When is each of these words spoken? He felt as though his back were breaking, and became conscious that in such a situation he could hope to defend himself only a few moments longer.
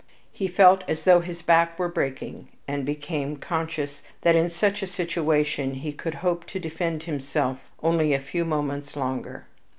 He 0.31 0.47
felt 0.47 0.83
as 0.87 1.03
though 1.03 1.19
his 1.19 1.43
back 1.43 1.77
were 1.77 1.87
breaking, 1.87 2.47
and 2.67 2.87
became 2.87 3.37
conscious 3.37 4.01
that 4.21 4.33
in 4.35 4.49
such 4.49 4.81
a 4.81 4.87
situation 4.87 5.75
he 5.75 5.91
could 5.93 6.15
hope 6.25 6.43
to 6.45 6.59
defend 6.59 7.03
himself 7.03 7.59
only 7.83 8.11
a 8.15 8.19
few 8.19 8.43
moments 8.43 8.95
longer. 8.95 9.45